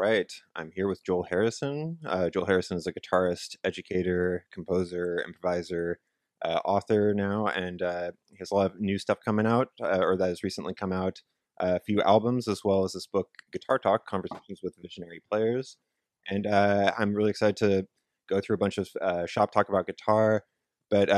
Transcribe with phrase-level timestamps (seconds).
[0.00, 0.32] right.
[0.56, 1.98] I'm here with Joel Harrison.
[2.06, 6.00] Uh, Joel Harrison is a guitarist, educator, composer, improviser,
[6.42, 9.98] uh, author now, and uh, he has a lot of new stuff coming out, uh,
[10.00, 11.20] or that has recently come out.
[11.58, 15.76] a few albums, as well as this book, Guitar Talk Conversations with Visionary Players.
[16.30, 17.86] And uh, I'm really excited to
[18.26, 20.44] go through a bunch of uh, shop talk about guitar.
[20.90, 21.08] But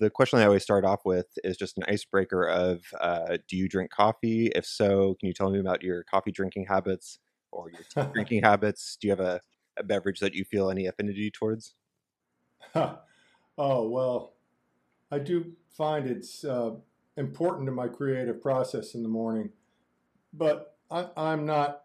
[0.00, 2.82] the question I always start off with is just an icebreaker of
[3.46, 4.50] do you drink coffee?
[4.54, 7.18] If so, can you tell me about your coffee drinking habits?
[7.56, 8.96] Or your tea drinking habits?
[9.00, 9.40] Do you have a,
[9.76, 11.74] a, beverage that you feel any affinity towards?
[12.74, 14.34] oh, well,
[15.10, 16.72] I do find it's uh,
[17.16, 19.50] important to my creative process in the morning,
[20.32, 21.84] but I, am not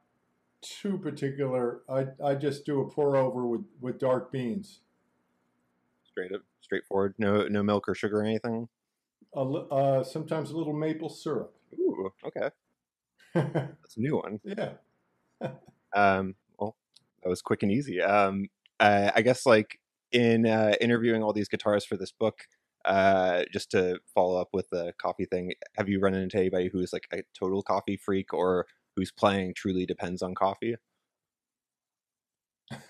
[0.62, 1.82] too particular.
[1.90, 4.82] I, I just do a pour over with, with dark beans.
[6.04, 7.16] Straight up, straightforward.
[7.18, 8.68] No no milk or sugar or anything.
[9.34, 11.56] A, uh, sometimes a little maple syrup.
[11.80, 12.50] Ooh, okay.
[13.34, 14.42] That's a new one.
[14.44, 14.74] Yeah
[15.96, 16.76] um, well,
[17.24, 18.02] that was quick and easy.
[18.02, 18.48] Um,
[18.80, 19.80] uh, I guess like
[20.12, 22.48] in uh, interviewing all these guitarists for this book,
[22.86, 26.92] uh, just to follow up with the coffee thing, have you run into anybody who's
[26.94, 30.76] like a total coffee freak or who's playing truly depends on coffee?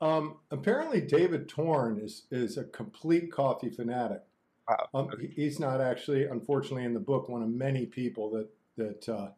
[0.00, 4.22] um, apparently, David Torn is is a complete coffee fanatic.
[4.68, 4.88] Wow.
[4.94, 9.30] Um, he's not actually, unfortunately, in the book, one of many people that that uh,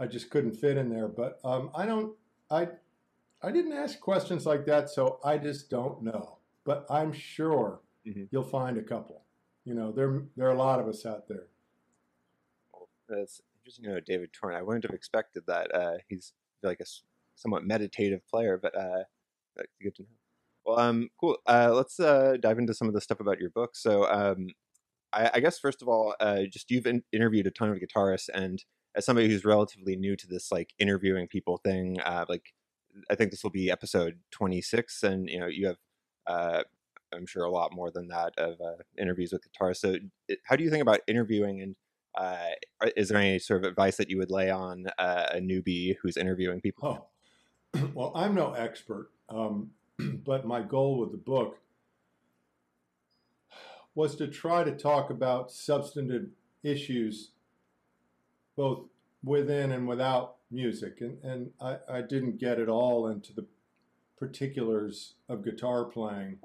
[0.00, 1.08] I just couldn't fit in there.
[1.08, 2.14] But um, I don't,
[2.50, 2.68] I,
[3.42, 6.38] I didn't ask questions like that, so I just don't know.
[6.64, 8.24] But I'm sure mm-hmm.
[8.30, 9.22] you'll find a couple.
[9.64, 11.46] You know, there there are a lot of us out there.
[12.72, 14.54] Well, that's interesting to know David Torn.
[14.54, 15.74] I wouldn't have expected that.
[15.74, 16.86] Uh, he's like a
[17.34, 19.04] somewhat meditative player, but uh,
[19.82, 20.08] good to know.
[20.64, 21.38] Well, um, cool.
[21.46, 23.70] Uh, let's uh, dive into some of the stuff about your book.
[23.74, 24.48] So, um,
[25.12, 28.28] I, I guess first of all, uh, just you've in- interviewed a ton of guitarists,
[28.32, 28.62] and
[28.94, 32.52] as somebody who's relatively new to this like interviewing people thing, uh, like
[33.10, 35.76] I think this will be episode 26, and you know you have
[36.26, 36.62] uh,
[37.12, 39.78] I'm sure a lot more than that of uh, interviews with guitarists.
[39.78, 39.96] So,
[40.44, 41.76] how do you think about interviewing, and
[42.18, 45.96] uh, is there any sort of advice that you would lay on uh, a newbie
[46.02, 47.08] who's interviewing people?
[47.74, 51.58] Oh, well, I'm no expert, um, but my goal with the book
[53.94, 56.30] was to try to talk about substantive
[56.62, 57.32] issues
[58.60, 58.84] both
[59.24, 61.00] within and without music.
[61.00, 63.46] And, and I, I didn't get it all into the
[64.18, 66.40] particulars of guitar playing,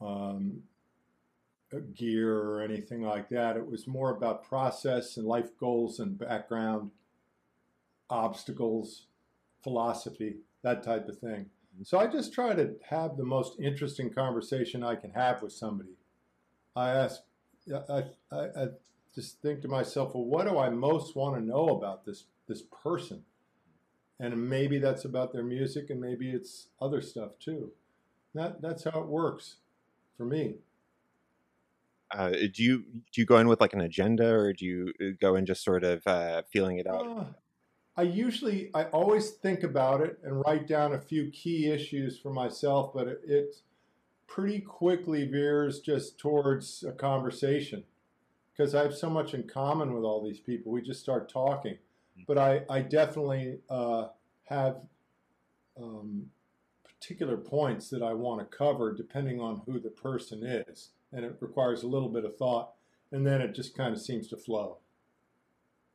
[0.00, 0.62] um,
[1.96, 3.56] gear, or anything like that.
[3.56, 6.92] It was more about process and life goals and background,
[8.08, 9.06] obstacles,
[9.64, 11.46] philosophy, that type of thing.
[11.82, 15.96] So I just try to have the most interesting conversation I can have with somebody.
[16.76, 17.20] I ask,
[17.90, 18.66] I, I, I
[19.16, 22.62] just think to myself, well, what do I most want to know about this this
[22.62, 23.24] person?
[24.20, 27.72] And maybe that's about their music, and maybe it's other stuff too.
[28.34, 29.56] That that's how it works
[30.16, 30.56] for me.
[32.14, 35.04] Uh, do you do you go in with like an agenda, or do you uh,
[35.20, 37.06] go in just sort of uh, feeling it out?
[37.06, 37.24] Uh,
[37.98, 42.30] I usually, I always think about it and write down a few key issues for
[42.30, 43.56] myself, but it, it
[44.26, 47.84] pretty quickly veers just towards a conversation
[48.56, 50.72] because I have so much in common with all these people.
[50.72, 51.74] We just start talking.
[51.74, 52.22] Mm-hmm.
[52.26, 54.08] But I, I definitely uh,
[54.44, 54.76] have
[55.80, 56.26] um,
[56.84, 60.90] particular points that I want to cover depending on who the person is.
[61.12, 62.72] And it requires a little bit of thought.
[63.12, 64.78] And then it just kind of seems to flow.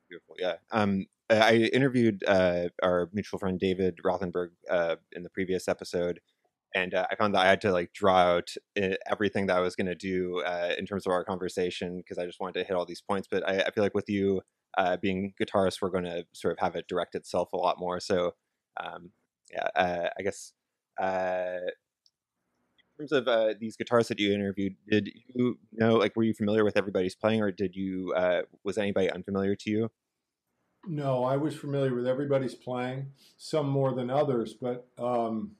[0.09, 0.35] Beautiful.
[0.39, 0.55] Yeah.
[0.71, 6.19] Um, I interviewed uh, our mutual friend David Rothenberg uh, in the previous episode
[6.73, 9.61] and uh, I found that I had to like draw out eh, everything that I
[9.61, 12.65] was going to do uh, in terms of our conversation because I just wanted to
[12.65, 13.27] hit all these points.
[13.29, 14.41] But I, I feel like with you
[14.77, 17.99] uh, being guitarist, we're going to sort of have it direct itself a lot more.
[17.99, 18.35] So
[18.81, 19.11] um,
[19.51, 20.53] yeah, uh, I guess
[21.01, 21.59] uh,
[22.99, 26.33] in terms of uh, these guitarists that you interviewed, did you know like were you
[26.33, 28.13] familiar with everybody's playing, or did you
[28.63, 29.89] was anybody unfamiliar to you?
[30.87, 34.87] No, I was familiar with everybody's playing, some more than others, but.
[34.97, 35.57] Um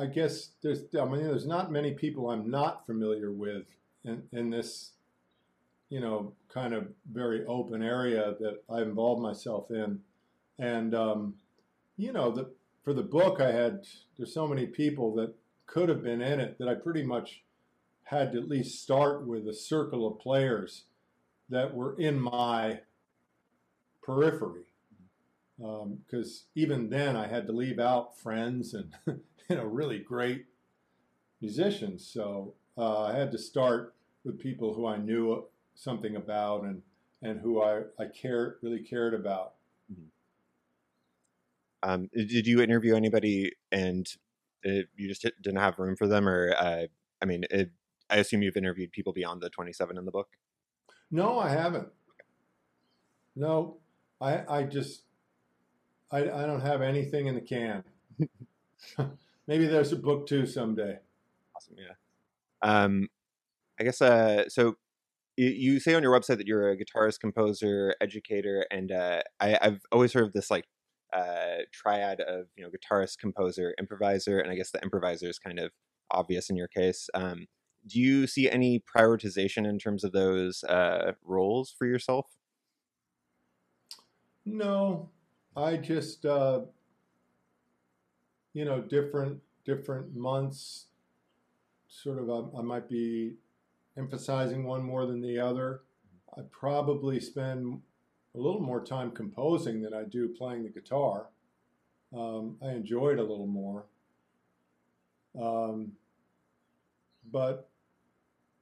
[0.00, 3.66] I guess there's I mean there's not many people I'm not familiar with
[4.04, 4.92] in, in this
[5.90, 10.00] you know kind of very open area that I involved myself in,
[10.58, 11.34] and um,
[11.98, 12.50] you know the
[12.82, 13.84] for the book I had
[14.16, 15.34] there's so many people that
[15.66, 17.42] could have been in it that I pretty much
[18.04, 20.84] had to at least start with a circle of players
[21.50, 22.80] that were in my
[24.02, 24.69] periphery
[25.60, 30.46] because um, even then I had to leave out friends and you know really great
[31.40, 32.06] musicians.
[32.06, 36.82] So uh, I had to start with people who I knew something about and
[37.22, 39.54] and who I, I care really cared about.
[41.82, 44.06] Um, did you interview anybody and
[44.66, 46.86] uh you just didn't have room for them, or uh,
[47.22, 47.70] I mean, it,
[48.10, 50.28] I assume you've interviewed people beyond the twenty-seven in the book.
[51.10, 51.88] No, I haven't.
[53.34, 53.78] No,
[54.20, 55.04] I I just
[56.10, 57.84] I I don't have anything in the can.
[59.46, 60.98] Maybe there's a book two someday.
[61.56, 61.94] Awesome, yeah.
[62.62, 63.08] Um,
[63.78, 64.74] I guess uh, so.
[65.36, 69.56] You, you say on your website that you're a guitarist, composer, educator, and uh, I,
[69.62, 70.66] I've always heard of this like
[71.14, 75.58] uh, triad of you know guitarist, composer, improviser, and I guess the improviser is kind
[75.58, 75.70] of
[76.10, 77.08] obvious in your case.
[77.14, 77.46] Um,
[77.86, 82.26] do you see any prioritization in terms of those uh, roles for yourself?
[84.44, 85.10] No,
[85.60, 86.62] I just uh,
[88.52, 90.86] you know different different months.
[91.88, 93.34] Sort of, I, I might be
[93.98, 95.82] emphasizing one more than the other.
[96.36, 97.80] I probably spend
[98.34, 101.26] a little more time composing than I do playing the guitar.
[102.16, 103.86] Um, I enjoy it a little more.
[105.40, 105.92] Um,
[107.32, 107.68] but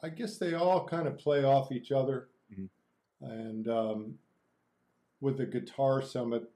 [0.03, 2.29] I guess they all kind of play off each other.
[2.53, 2.69] Mhm.
[3.21, 4.19] And um,
[5.21, 6.51] with the Guitar Summit,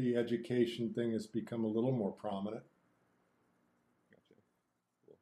[0.00, 2.62] the education thing has become a little more prominent.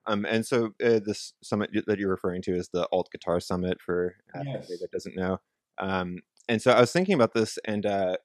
[0.07, 3.79] Um, and so uh, this summit that you're referring to is the Alt Guitar Summit
[3.81, 4.55] for uh, Yes.
[4.55, 5.39] anybody that doesn't know.
[5.77, 8.17] Um, and so I was thinking about this, and uh,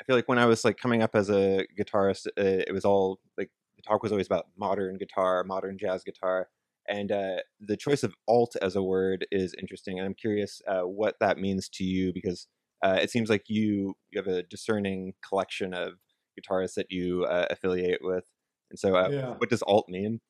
[0.00, 2.86] I feel like when I was like coming up as a guitarist, uh, it was
[2.86, 6.48] all like the talk was always about modern guitar, modern jazz guitar,
[6.88, 9.98] and uh, the choice of alt as a word is interesting.
[9.98, 12.46] And I'm curious uh, what that means to you because
[12.82, 15.94] uh, it seems like you you have a discerning collection of
[16.38, 18.24] guitarists that you uh, affiliate with.
[18.70, 19.34] And so, uh, Yeah.
[19.38, 20.20] what does alt mean?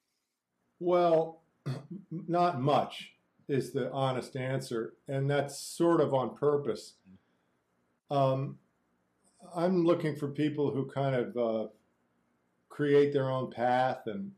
[0.80, 1.42] Well,
[2.10, 3.12] not much
[3.48, 6.94] is the honest answer, and that's sort of on purpose.
[8.10, 8.58] Um,
[9.54, 11.68] I'm looking for people who kind of uh,
[12.68, 14.32] create their own path and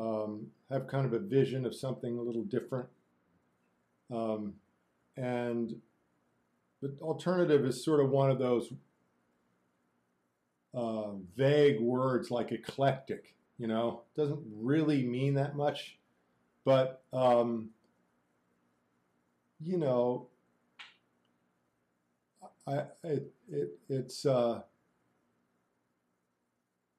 [0.00, 2.88] um, have kind of a vision of something a little different.
[4.10, 4.54] Um,
[5.16, 5.80] and
[6.82, 8.72] the alternative is sort of one of those
[10.74, 15.98] uh, vague words like eclectic you know doesn't really mean that much
[16.64, 17.70] but um,
[19.60, 20.28] you know
[22.66, 24.60] I, it, it, it's uh,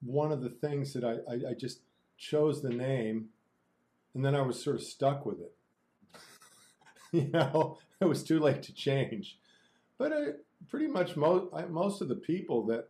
[0.01, 1.79] one of the things that I, I, I just
[2.17, 3.29] chose the name
[4.13, 5.55] and then I was sort of stuck with it.
[7.11, 9.37] you know, it was too late to change.
[10.03, 10.21] But I,
[10.67, 12.89] pretty much most, most of the people that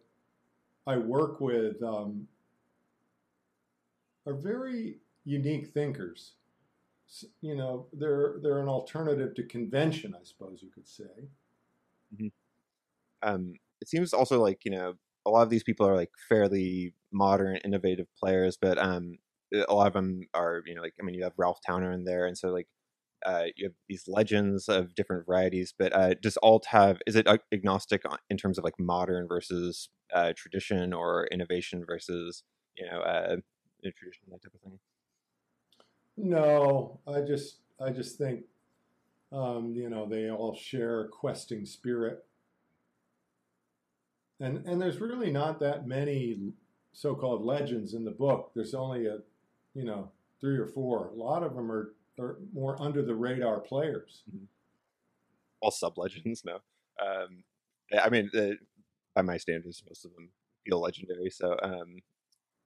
[0.87, 2.27] I work with um,
[4.25, 6.31] are very unique thinkers.
[7.41, 11.03] You know, they're they're an alternative to convention, I suppose you could say.
[13.21, 14.95] um, it seems also like you know
[15.27, 19.19] a lot of these people are like fairly modern, innovative players, but um,
[19.53, 22.05] a lot of them are you know like I mean you have Ralph Towner in
[22.05, 22.67] there, and so like
[23.25, 25.73] uh, you have these legends of different varieties.
[25.77, 29.89] But uh, does alt have is it uh, agnostic in terms of like modern versus
[30.13, 32.43] uh, tradition or innovation versus
[32.75, 33.35] you know uh,
[33.81, 34.79] tradition that type of thing?
[36.17, 38.41] No, I just I just think
[39.31, 42.23] um, you know they all share a questing spirit,
[44.39, 46.53] and and there's really not that many
[46.93, 48.51] so-called legends in the book.
[48.55, 49.19] There's only a
[49.73, 51.07] you know three or four.
[51.07, 54.23] A lot of them are are more under the radar players.
[55.61, 56.59] All sub legends, no.
[57.01, 57.43] Um,
[58.01, 58.55] I mean, uh,
[59.15, 60.29] by my standards, most of them
[60.65, 61.29] feel legendary.
[61.29, 62.01] So um,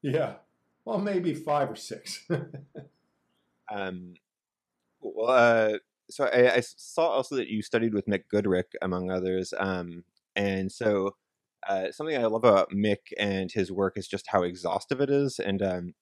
[0.01, 0.35] Yeah,
[0.85, 2.27] well maybe five or six.
[3.69, 4.15] Um,
[5.01, 5.77] well, uh,
[6.09, 9.53] so I, I saw also that you studied with Mick Goodrick, among others.
[9.57, 10.03] Um,
[10.35, 11.15] and so
[11.67, 15.39] uh, something I love about Mick and his work is just how exhaustive it is.
[15.39, 15.93] And um,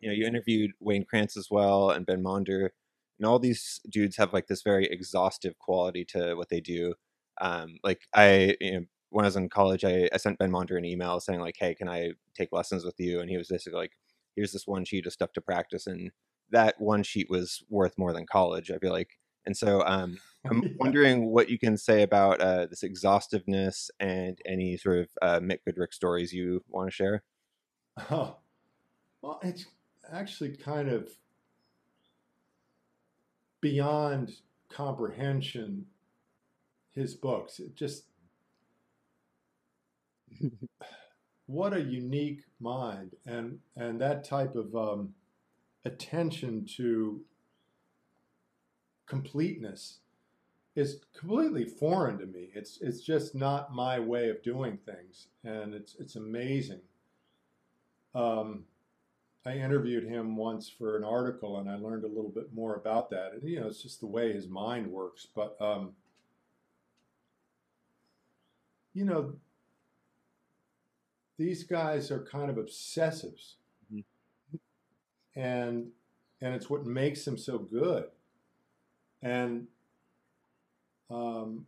[0.00, 2.70] you know, you interviewed Wayne Krantz as well, and Ben Monder,
[3.18, 6.94] and all these dudes have like this very exhaustive quality to what they do.
[7.40, 10.76] Um, like I, you know, when I was in college, I, I sent Ben Monder
[10.78, 13.78] an email saying like, "Hey, can I take lessons with you?" And he was basically
[13.78, 13.92] like,
[14.36, 16.10] "Here's this one sheet of stuff to practice." And
[16.50, 18.70] that one sheet was worth more than college.
[18.70, 20.18] I feel like, and so um,
[20.50, 20.68] I'm Yeah.
[20.78, 25.60] wondering what you can say about uh, this exhaustiveness and any sort of uh, Mick
[25.68, 27.22] Goodrick stories you want to share.
[28.10, 28.38] Oh,
[29.22, 29.66] well, it's
[30.10, 31.10] actually kind of
[33.60, 34.32] beyond
[34.70, 35.86] comprehension.
[36.94, 38.04] His books, it just
[41.46, 45.14] what a unique mind, and and that type of um,
[45.84, 47.22] attention to
[49.06, 49.98] completeness.
[50.76, 52.50] is completely foreign to me.
[52.54, 56.80] It's it's just not my way of doing things, and it's it's amazing.
[58.14, 58.64] Um,
[59.48, 63.08] I interviewed him once for an article, and I learned a little bit more about
[63.10, 63.32] that.
[63.32, 65.26] And you know, it's just the way his mind works.
[65.34, 65.92] But um,
[68.92, 69.32] you know,
[71.38, 73.54] these guys are kind of obsessives,
[73.90, 74.04] Mhm.
[75.34, 75.92] and
[76.42, 78.10] and it's what makes them so good.
[79.22, 79.66] And
[81.10, 81.66] um,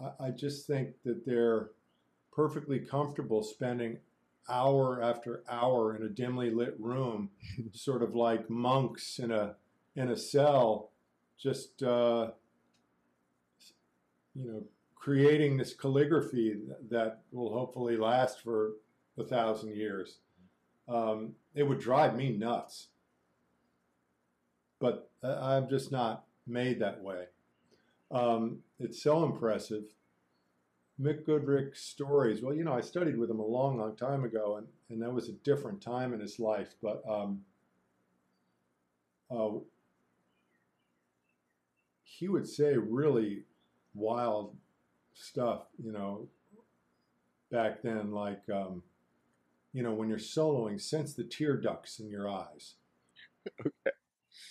[0.00, 1.70] I, I just think that they're
[2.32, 3.98] perfectly comfortable spending
[4.48, 7.30] hour after hour in a dimly lit room,
[7.72, 9.54] sort of like monks in a
[9.96, 10.90] in a cell,
[11.38, 12.30] just uh,
[14.34, 14.62] you know,
[14.94, 16.56] creating this calligraphy
[16.90, 18.72] that will hopefully last for
[19.18, 20.18] a thousand years.
[20.88, 22.88] Um, it would drive me nuts,
[24.80, 27.26] but I- I'm just not made that way.
[28.10, 29.84] Um, it's so impressive.
[31.00, 32.42] Mick Goodrick's stories.
[32.42, 35.12] Well, you know, I studied with him a long, long time ago, and, and that
[35.12, 36.74] was a different time in his life.
[36.82, 37.42] But um,
[39.30, 39.50] uh,
[42.02, 43.44] he would say really
[43.94, 44.56] wild
[45.14, 46.26] stuff, you know,
[47.50, 48.82] back then, like, um,
[49.72, 52.74] you know, when you're soloing, sense the tear ducts in your eyes.
[53.60, 53.96] Okay.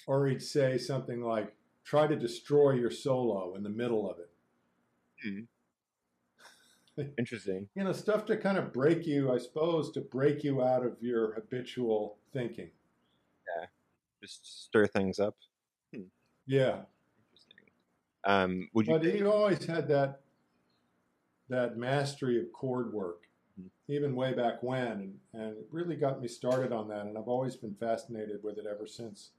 [0.06, 4.30] Or he'd say something like, try to destroy your solo in the middle of it.
[7.18, 7.70] Interesting.
[7.76, 10.98] You know, stuff to kind of break you, I suppose, to break you out of
[11.02, 12.72] your habitual thinking.
[13.58, 13.66] Yeah.
[14.22, 15.36] Just stir things up.
[16.48, 16.82] Yeah.
[17.32, 17.72] Interesting.
[18.24, 18.94] Um, would you?
[18.94, 20.22] But he always had that
[21.50, 23.28] that mastery of chord work,
[23.58, 23.70] Mhm.
[23.88, 27.30] even way back when, and, and it really got me started on that, and I've
[27.30, 29.32] always been fascinated with it ever since.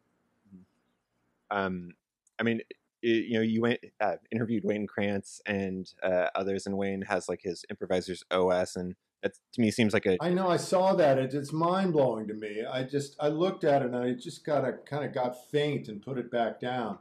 [1.51, 1.95] um,
[2.39, 2.61] I mean,
[3.05, 7.29] i you know, you went uh, interviewed Wayne Krantz and uh, others, and Wayne has
[7.29, 10.95] like his improvisers OS, and that to me seems like a I know I saw
[10.95, 12.65] that; it, it's mind blowing to me.
[12.65, 15.89] I just I looked at it and I just got a kind of got faint
[15.89, 16.99] and put it back down.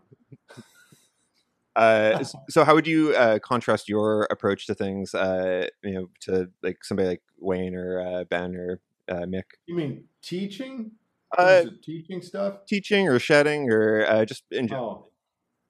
[1.76, 6.50] Uh, so how would you uh, contrast your approach to things, uh, you know, to
[6.64, 9.44] like somebody like Wayne or uh, Ben or uh, Mick?
[9.68, 10.92] You mean teaching?
[11.38, 12.66] Uh, teaching stuff?
[12.68, 15.08] teaching or shedding or uh, just in general?
[15.08, 15.12] Oh,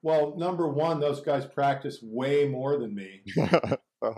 [0.08, 3.24] well, number one, those guys practice way more than me.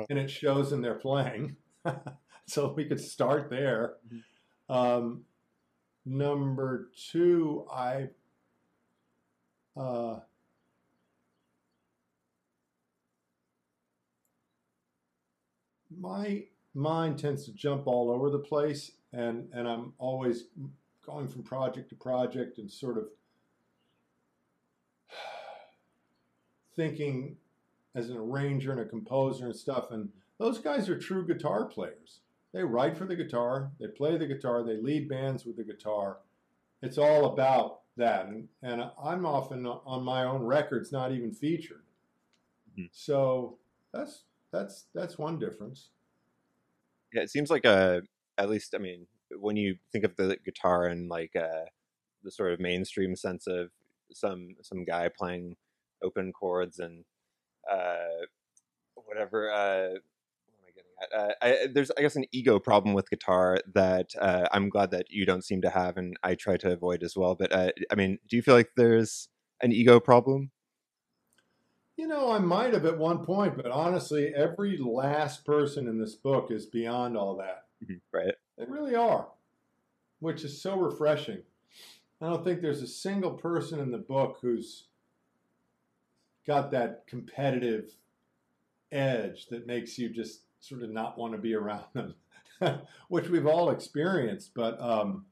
[0.07, 1.55] and it shows in their playing.
[2.45, 3.95] so we could start there.
[4.69, 5.23] Um,
[6.05, 8.09] number two, I
[9.75, 10.19] uh,
[15.99, 16.43] my
[16.75, 20.43] mind tends to jump all over the place, and and I'm always
[21.03, 23.05] going from project to project and sort of
[26.79, 27.35] thinking
[27.93, 29.91] as an arranger and a composer and stuff.
[29.91, 30.07] And
[30.37, 32.21] those guys are true guitar players.
[32.53, 36.19] They write for the guitar, they play the guitar, they lead bands with the guitar.
[36.81, 38.27] It's all about that.
[38.27, 41.83] And, and I'm often on my own records, not even featured.
[42.77, 42.87] Mhm.
[42.93, 43.57] So
[43.93, 45.89] that's that's that's one difference.
[47.13, 48.03] Yeah, it seems like a
[48.37, 49.05] at least I mean
[49.37, 51.65] when you think of the guitar and like uh,
[52.23, 53.69] the sort of mainstream sense of
[54.13, 55.57] some some guy playing
[56.01, 57.03] open chords and
[57.71, 58.25] uh,
[58.95, 59.51] whatever.
[59.51, 59.89] Uh,
[60.45, 61.19] what am I getting at?
[61.19, 65.07] Uh, I, there's I guess an ego problem with guitar that uh, I'm glad that
[65.09, 67.35] you don't seem to have, and I try to avoid as well.
[67.35, 69.29] But uh, I mean, do you feel like there's
[69.61, 70.51] an ego problem?
[71.97, 76.15] You know, I might have at one point, but honestly, every last person in this
[76.15, 77.65] book is beyond all that.
[78.13, 78.35] Right.
[78.57, 79.27] They really are,
[80.19, 81.39] which is so refreshing.
[82.21, 84.85] I don't think there's a single person in the book who's
[86.49, 87.91] got that competitive
[88.91, 92.15] edge that makes you just sort of not want to be around them,
[93.07, 94.55] which we've all experienced.
[94.55, 95.25] But um,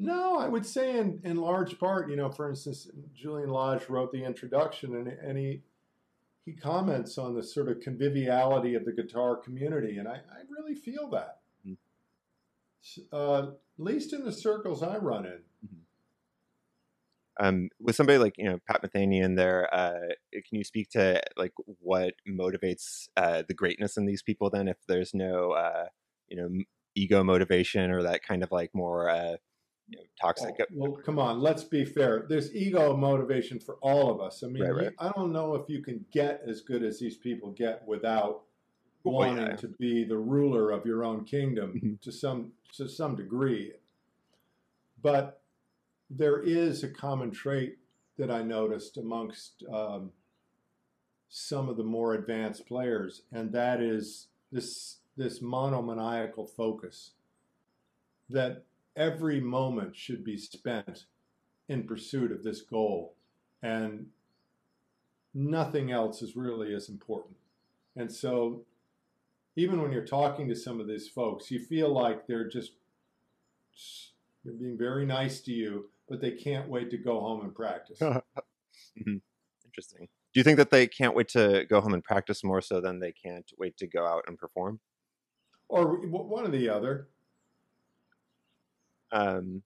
[0.00, 4.10] no, I would say in, in large part, you know, for instance, Julian Lage wrote
[4.10, 5.62] the introduction and, and he,
[6.44, 9.98] he comments on the sort of conviviality of the guitar community.
[9.98, 11.76] And I, I really feel that Mm.
[13.12, 15.40] uh, at least in the circles I run in.
[17.40, 21.20] Um, with somebody like you know Pat Metheny in there, uh, can you speak to
[21.36, 24.50] like what motivates uh, the greatness in these people?
[24.50, 25.86] Then, if there's no uh,
[26.28, 26.48] you know
[26.94, 29.36] ego motivation or that kind of like more uh,
[29.88, 30.54] you know toxic.
[30.60, 32.26] Oh, well, come on, let's be fair.
[32.28, 34.42] There's ego motivation for all of us.
[34.44, 34.92] I mean, Right, you- right.
[34.98, 38.42] I don't know if you can get as good as these people get without
[39.02, 39.56] Well, wanting yeah.
[39.56, 42.00] to be the ruler of your own kingdom Mhm.
[42.02, 43.72] to some to some degree.
[45.02, 45.39] But
[46.10, 47.78] there is a common trait
[48.18, 50.10] that I noticed amongst um,
[51.28, 57.12] some of the more advanced players, and that is this this monomaniacal focus
[58.28, 58.64] that
[58.96, 61.04] every moment should be spent
[61.68, 63.14] in pursuit of this goal,
[63.62, 64.06] and
[65.32, 67.36] nothing else is really as important.
[67.96, 68.62] And so,
[69.54, 72.72] even when you're talking to some of these folks, you feel like they're just
[74.44, 77.98] they're being very nice to you, but they can't wait to go home and practice.
[78.00, 79.16] mm-hmm.
[79.64, 80.08] Interesting.
[80.34, 82.98] Do you think that they can't wait to go home and practice more so than
[82.98, 84.80] they can't wait to go out and perform?
[85.68, 87.08] Or one or the other.
[89.12, 89.62] Um,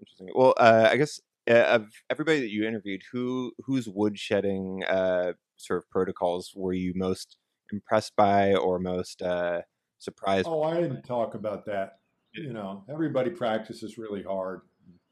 [0.00, 0.30] interesting.
[0.34, 5.78] Well, uh, I guess uh, of everybody that you interviewed, who whose woodshedding uh, sort
[5.78, 7.36] of protocols were you most
[7.72, 9.62] impressed by or most uh,
[9.98, 10.48] surprised?
[10.48, 12.00] Oh, I didn't talk about that.
[12.34, 14.62] You know, everybody practices really hard.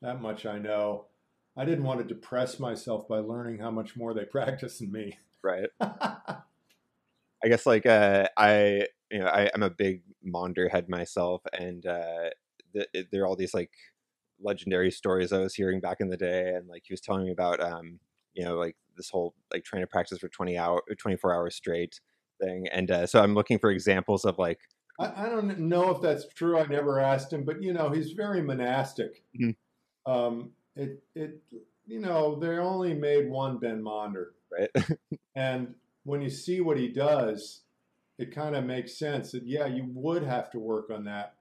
[0.03, 1.07] That much I know.
[1.57, 5.19] I didn't want to depress myself by learning how much more they practice than me.
[5.43, 5.69] Right.
[5.81, 11.87] I guess like uh, I, you know, I, I'm a big Monder head myself, and
[11.87, 12.31] uh,
[12.75, 13.71] the, there are all these like
[14.41, 17.31] legendary stories I was hearing back in the day, and like he was telling me
[17.31, 18.01] about, um,
[18.35, 22.01] you know, like this whole like trying to practice for 20 hour, 24 hours straight
[22.43, 24.59] thing, and uh, so I'm looking for examples of like
[24.99, 26.59] I, I, don't know if that's true.
[26.59, 29.23] I never asked him, but you know, he's very monastic.
[29.39, 29.51] Mm-hmm.
[30.07, 31.43] Um, it, it,
[31.87, 34.71] you know, they only made one Ben Monder, right?
[35.35, 37.63] and when you see what he does,
[38.19, 41.35] it kind of makes sense that yeah, you would have to work on that,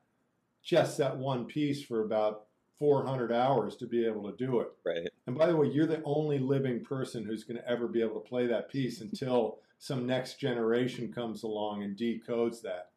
[0.63, 2.45] just that one piece for about
[2.79, 4.67] 400 hours to be able to do it.
[4.85, 5.07] Right.
[5.27, 8.19] And by the way, you're the only living person who's going to ever be able
[8.19, 12.89] to play that piece until some next generation comes along and decodes that.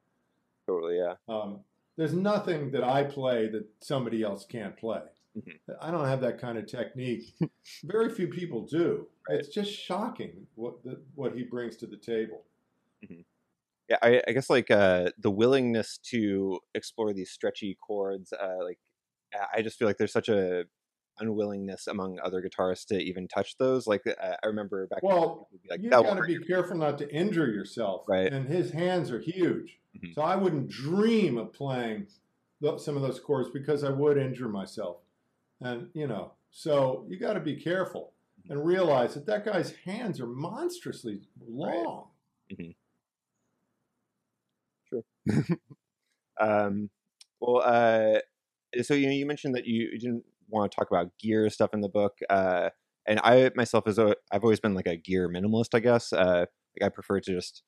[0.66, 1.14] Totally, yeah.
[1.28, 1.60] Um,
[1.96, 5.00] there's nothing that I play that somebody else can't play.
[5.36, 5.72] Mm-hmm.
[5.80, 7.34] I don't have that kind of technique.
[7.84, 9.06] Very few people do.
[9.28, 9.38] Right.
[9.38, 12.44] It's just shocking what the, what he brings to the table.
[13.04, 13.20] Mm-hmm.
[13.88, 18.32] Yeah, I, I, guess like uh, the willingness to explore these stretchy chords.
[18.32, 18.78] Uh, like,
[19.54, 20.64] I just feel like there's such a
[21.20, 23.86] unwillingness among other guitarists to even touch those.
[23.86, 25.02] Like uh, I remember back.
[25.02, 28.04] Well, like, you got to be careful not to injure yourself.
[28.06, 28.32] Right.
[28.32, 30.12] And his hands are huge, mm-hmm.
[30.12, 32.08] so I wouldn't dream of playing
[32.76, 34.98] some of those chords because I would injure myself.
[35.60, 38.52] And you know, so you got to be careful mm-hmm.
[38.52, 42.08] and realize that that guy's hands are monstrously long.
[42.50, 42.56] Right.
[42.56, 42.70] Mm-hmm.
[44.88, 45.58] Sure.
[46.40, 46.90] um,
[47.40, 48.20] well, uh,
[48.82, 51.74] so you know, you mentioned that you, you didn't want to talk about gear stuff
[51.74, 52.18] in the book.
[52.30, 52.70] Uh,
[53.06, 56.12] and I myself as a, I've always been like a gear minimalist, I guess.
[56.12, 56.46] Uh,
[56.78, 57.62] like I prefer to just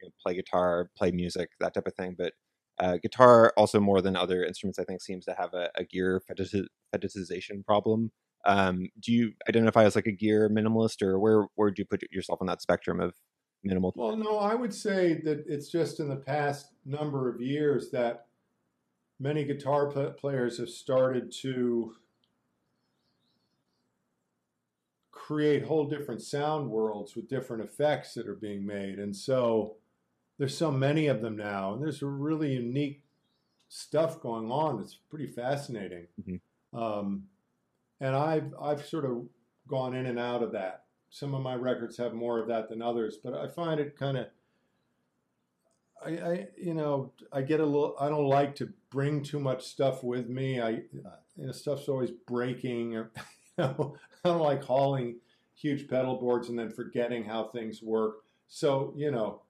[0.00, 2.14] you know, play guitar, play music, that type of thing.
[2.16, 2.32] But
[2.78, 6.22] uh, guitar, also more than other instruments, I think seems to have a, a gear
[6.28, 8.10] fetishization problem.
[8.46, 12.02] Um, do you identify as like a gear minimalist, or where where do you put
[12.10, 13.14] yourself on that spectrum of
[13.62, 13.92] minimal?
[13.96, 18.26] Well, no, I would say that it's just in the past number of years that
[19.18, 21.94] many guitar players have started to
[25.10, 28.98] create whole different sound worlds with different effects that are being made.
[28.98, 29.76] And so
[30.38, 33.02] there's so many of them now, and there's really unique
[33.68, 36.06] stuff going on It's pretty fascinating.
[36.20, 36.78] Mm-hmm.
[36.78, 37.24] Um,
[38.00, 39.26] and I've I've sort of
[39.68, 40.84] gone in and out of that.
[41.10, 44.18] Some of my records have more of that than others, but I find it kind
[44.18, 44.26] of
[46.04, 49.64] I, I, you know I get a little I don't like to bring too much
[49.64, 50.60] stuff with me.
[50.60, 51.02] I you
[51.36, 53.12] know stuff's always breaking or
[53.58, 55.16] you know I don't like hauling
[55.54, 58.16] huge pedal boards and then forgetting how things work.
[58.48, 59.42] So, you know,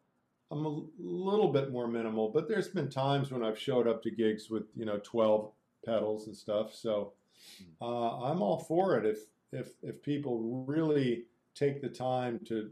[0.55, 4.11] I'm a little bit more minimal, but there's been times when I've showed up to
[4.11, 5.51] gigs with, you know, 12
[5.85, 6.73] pedals and stuff.
[6.75, 7.13] So,
[7.59, 7.85] hmm.
[7.85, 9.19] uh, I'm all for it if
[9.53, 12.71] if if people really take the time to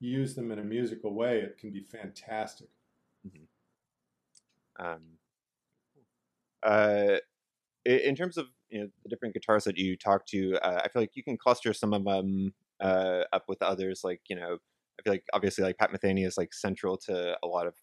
[0.00, 2.68] use them in a musical way, it can be fantastic.
[3.26, 4.84] Mm-hmm.
[4.84, 5.00] Um,
[6.62, 7.18] uh,
[7.84, 11.02] in terms of you know the different guitars that you talk to, uh, I feel
[11.02, 14.02] like you can cluster some of them uh, up with others.
[14.04, 14.58] Like you know,
[14.98, 17.74] I feel like obviously like Pat Metheny is like central to a lot of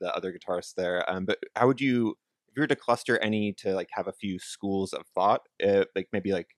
[0.00, 1.08] the other guitarists there.
[1.10, 2.16] Um, but how would you,
[2.48, 5.84] if you were to cluster any to like have a few schools of thought, uh,
[5.94, 6.56] like maybe like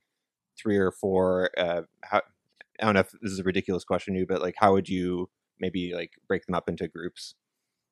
[0.57, 1.51] three or four?
[1.59, 2.23] Uh, how
[2.81, 4.89] I don't know if this is a ridiculous question, to you, but like how would
[4.89, 5.29] you
[5.61, 7.35] maybe like break them up into groups?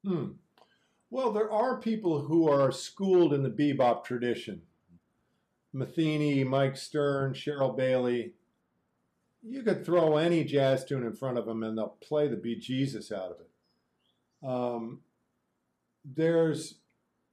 [0.05, 0.33] Hmm.
[1.11, 4.63] Well, there are people who are schooled in the bebop tradition.
[5.75, 8.35] Metheny, Mike Stern, Sheryl Bailey.
[9.43, 13.11] You could throw any jazz tune in front of them and they'll play the bejesus
[13.11, 13.51] out of it.
[14.47, 15.01] Um,
[16.05, 16.77] there's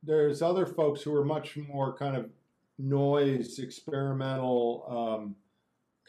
[0.03, 2.29] there's other folks who are much more kind of
[2.77, 5.35] noise, experimental, um,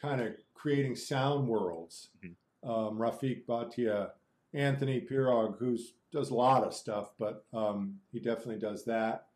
[0.01, 2.09] kind of creating sound worlds.
[2.23, 2.35] Mhm.
[2.65, 4.11] Um, Rafiq Bhatia,
[4.53, 5.79] Anthony Pirog, who
[6.13, 9.29] does a lot of stuff, but um, he definitely does that.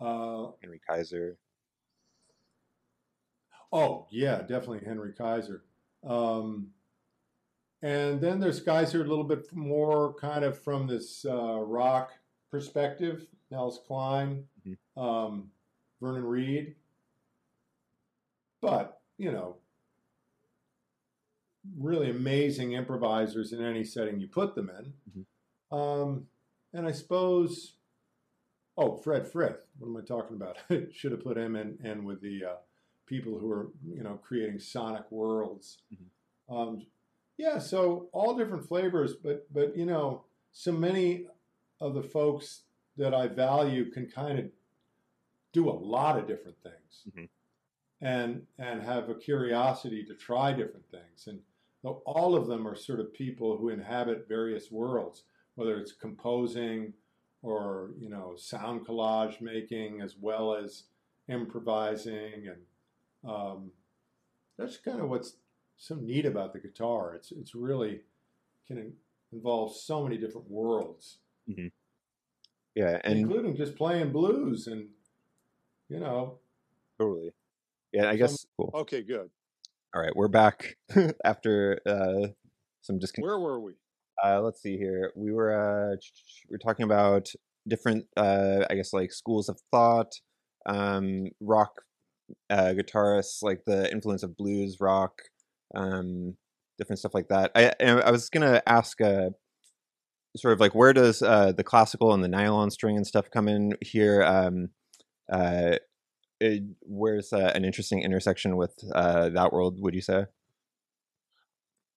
[0.00, 1.38] Uh, Henry Kaiser.
[3.72, 5.62] oh yeah, definitely Henry Kaiser.
[6.06, 6.68] Um,
[7.82, 11.58] and then there's guys who are a little bit more kind of from this uh,
[11.60, 12.12] rock
[12.50, 13.26] perspective.
[13.50, 14.76] Nels Cline, Mhm.
[14.96, 15.50] um,
[16.00, 16.74] Vernon Reid.
[18.60, 19.56] But, you know,
[21.78, 25.26] really amazing improvisers in any setting you put them in.
[25.76, 26.26] Um,
[26.72, 27.74] and I suppose,
[28.76, 29.66] oh, Fred Frith.
[29.78, 30.56] What am I talking about?
[30.92, 32.56] Should have put him in, in with the uh,
[33.06, 35.78] people who are, you know, creating sonic worlds.
[36.48, 36.86] Um,
[37.38, 41.26] yeah, so all different flavors, but but you know, so many
[41.80, 42.62] of the folks
[42.96, 44.46] that I value can kind of
[45.52, 47.28] do a lot of different things, Mhm.
[48.00, 51.42] and and have a curiosity to try different things, and
[51.84, 56.92] all of them are sort of people who inhabit various worlds, whether it's composing
[57.42, 60.84] or you know sound collage making as well as
[61.28, 62.64] improvising, and
[63.24, 63.70] um,
[64.58, 65.36] that's kind of what's
[65.76, 67.14] so neat about the guitar.
[67.14, 68.00] It's it's really
[68.66, 68.92] can
[69.32, 71.18] involve so many different worlds,
[72.74, 74.88] Yeah, and including just playing blues and
[75.88, 76.38] you know
[76.98, 77.30] totally.
[77.92, 78.70] Yeah, I guess cool.
[78.74, 79.30] Okay, good.
[79.94, 80.76] All right, we're back
[81.24, 82.28] after uh,
[82.82, 83.72] some discon- Where were we?
[84.22, 85.12] Uh, let's see here.
[85.14, 87.28] We were uh, ch- ch- we were talking about
[87.68, 90.12] different, uh, I guess, like schools of thought,
[90.66, 91.72] um, rock
[92.50, 95.22] uh, guitarists, like the influence of blues rock,
[95.74, 96.36] um,
[96.78, 97.52] different stuff like that.
[97.54, 99.30] I I was gonna ask, uh,
[100.36, 103.48] sort of like where does uh, the classical and the nylon string and stuff come
[103.48, 104.22] in here?
[104.22, 104.68] Um,
[105.30, 105.76] uh,
[106.40, 109.80] it, where's uh, an interesting intersection with uh, that world?
[109.80, 110.26] Would you say?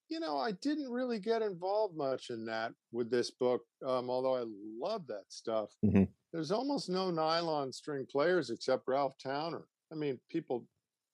[0.10, 4.36] You know, I didn't really get involved much in that with this book, um, although
[4.38, 5.70] I love that stuff.
[5.86, 6.08] Mhm.
[6.34, 9.66] There's almost no nylon string players except Ralph Towner.
[9.92, 10.68] I mean, people,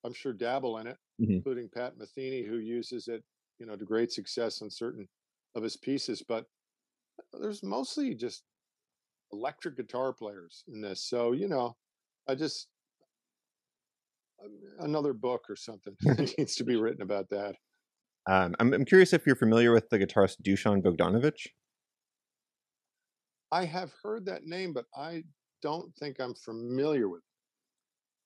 [0.04, 1.46] I'm sure, dabble in it, Mhm.
[1.46, 3.24] including Pat Metheny, who uses it,
[3.60, 5.08] you know, to great success on certain
[5.56, 6.22] of his pieces.
[6.22, 6.48] But
[7.34, 8.46] there's mostly just
[9.34, 11.04] electric guitar players in this.
[11.04, 11.78] So, you know,
[12.28, 12.70] I just
[14.44, 15.96] um, another book or something
[16.38, 17.56] needs to be written about that.
[18.28, 21.48] Um, I'm, I'm curious if you're familiar with the guitarist Dusan Bogdanovich.
[23.52, 25.24] I have heard that name, but I
[25.62, 27.24] don't think I'm familiar with.
[27.24, 27.35] it.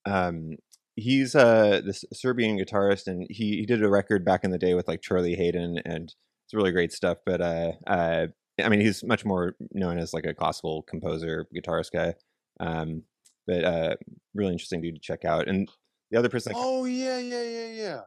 [0.10, 0.58] Um
[0.96, 4.74] he's uh this serbian guitarist and he he did a record back in the day
[4.74, 6.14] with like charlie haden and
[6.46, 8.28] it's really great stuff but uh uh
[8.62, 12.14] i mean he's much more known as like a classical composer guitarist guy
[12.60, 13.02] um
[13.48, 13.96] but uh
[14.34, 15.70] really interesting dude to check out and
[16.12, 18.02] the other person Oh yeah, yeah, yeah, yeah.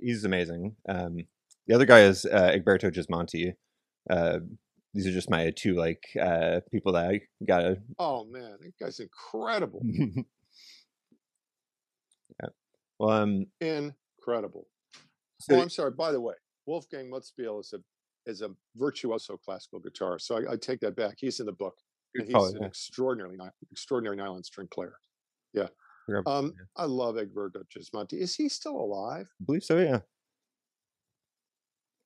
[0.00, 1.18] he's amazing um
[1.66, 3.52] the other guy is uh egberto gismonti
[4.08, 4.38] uh
[4.94, 9.00] these are just my two like uh people that i gotta Oh man, that guy's
[9.00, 9.82] incredible,
[13.00, 14.66] um incredible.
[15.40, 15.90] so oh, I'm sorry.
[15.92, 16.34] By the way,
[16.66, 17.80] Wolfgang Muthspiel is a
[18.30, 20.22] is a virtuoso classical guitarist.
[20.22, 21.14] So I, I take that back.
[21.18, 21.74] He's in the book.
[22.14, 22.66] He's an yeah.
[22.66, 23.36] extraordinarily
[23.70, 24.96] extraordinary nylon string player.
[25.52, 25.68] Yeah.
[26.26, 26.54] Um.
[26.76, 28.14] I love Egberto Gismonti.
[28.14, 29.28] Is he still alive?
[29.40, 30.00] I believe so yeah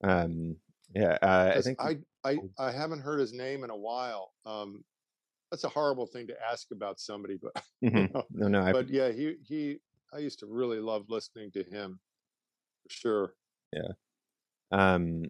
[0.03, 0.57] um
[0.95, 4.33] yeah uh, i think I, I I haven't heard his name in a while.
[4.47, 4.85] Um,
[5.51, 7.53] that's a horrible thing to ask about somebody, but
[7.85, 8.13] Mhm.
[8.13, 9.79] know, no no I, but yeah, he he.
[10.13, 12.01] I used to really love listening to him.
[12.85, 13.35] For sure.
[13.73, 13.93] Yeah.
[14.73, 15.25] Um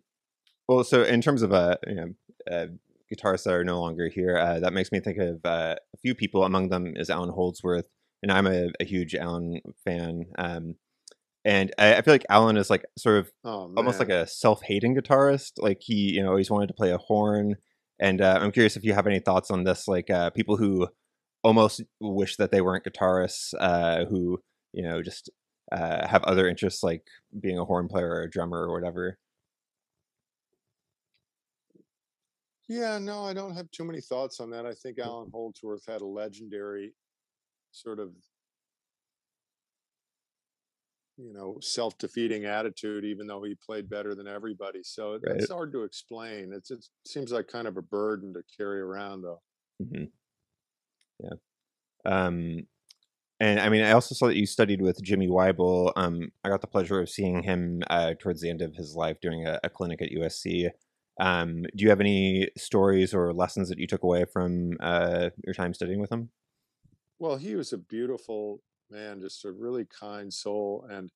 [0.69, 2.15] well so in terms of uh you know
[2.51, 2.67] uh
[3.13, 6.15] guitarists that are no longer here uh that makes me think of uh, a few
[6.15, 7.87] people among them is allan holdsworth
[8.23, 10.77] and i'm a, a huge allan fan um
[11.45, 14.95] and I, I feel like allan is like sort of Oh, almost like a self-hating
[14.97, 17.57] guitarist like he you know always wanted to play a horn
[17.99, 20.89] and uh, i'm curious if you have any thoughts on this like uh people who
[21.43, 24.41] almost wish that they weren't guitarists uh who
[24.73, 25.31] you know just
[25.73, 27.07] uh have other interests like
[27.41, 29.19] being a horn player or a drummer or whatever
[32.69, 34.65] Yeah, no, I don't have too many thoughts on that.
[34.65, 36.95] I think Allan Holdsworth had a legendary
[37.73, 38.15] sort of,
[41.17, 44.83] you know, self-defeating attitude, even though he played better than everybody.
[44.83, 45.37] So Right.
[45.37, 46.53] it's hard to explain.
[46.53, 49.43] It's, it seems like kind of a burden to carry around, though.
[49.79, 50.05] hmm
[51.19, 51.37] Yeah.
[52.05, 52.67] Um,
[53.41, 55.93] and I mean, I also saw that you studied with Jimmy Wyble.
[55.97, 59.21] Um, I got the pleasure of seeing him uh, towards the end of his life
[59.21, 60.71] doing a, a clinic at USC.
[61.19, 65.55] Um, do you have any stories or lessons that you took away from uh, your
[65.55, 66.31] time studying with him?
[67.19, 70.87] Well, he was a beautiful man, just a really kind soul.
[70.91, 71.11] And